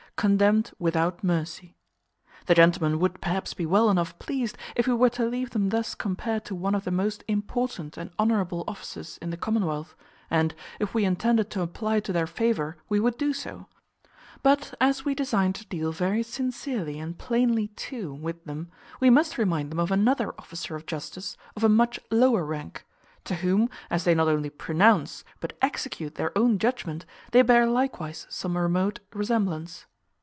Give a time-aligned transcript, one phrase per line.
[0.23, 1.75] _,condemned without mercy.
[2.45, 5.95] The gentlemen would, perhaps, be well enough pleased, if we were to leave them thus
[5.95, 9.95] compared to one of the most important and honourable offices in the commonwealth,
[10.29, 13.65] and, if we intended to apply to their favour, we would do so;
[14.43, 19.39] but, as we design to deal very sincerely and plainly too with them, we must
[19.39, 22.85] remind them of another officer of justice of a much lower rank;
[23.23, 28.27] to whom, as they not only pronounce, but execute, their own judgment, they bear likewise
[28.29, 29.87] some remote resemblance.